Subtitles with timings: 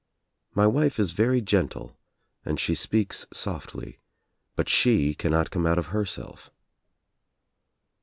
[0.55, 1.95] My wife is very gentle
[2.43, 3.99] and she speaks softly
[4.57, 6.49] tut she cannot come out of herself.